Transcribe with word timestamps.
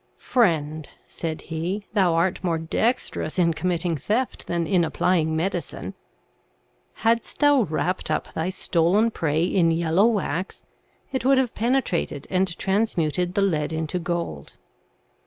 * 0.09 0.17
Friend,' 0.17 0.89
said 1.07 1.41
he, 1.41 1.83
* 1.89 1.93
thou 1.93 2.15
art 2.15 2.43
more 2.43 2.57
dexterous 2.57 3.37
in 3.37 3.53
committing 3.53 3.95
theft 3.95 4.47
than 4.47 4.65
in 4.65 4.83
applying 4.83 5.35
medicine; 5.35 5.93
hadst 7.05 7.37
thou 7.37 7.61
wrapt 7.61 8.09
up 8.09 8.33
thy 8.33 8.49
stolen 8.49 9.11
prey 9.11 9.43
in 9.43 9.69
yellow 9.69 10.07
wax, 10.07 10.63
it 11.11 11.23
would 11.23 11.37
have 11.37 11.53
penetrated 11.53 12.25
and 12.31 12.57
transmuted 12.57 13.35
the 13.35 13.43
lead 13.43 13.71
into 13.71 13.99
gold.' 13.99 14.55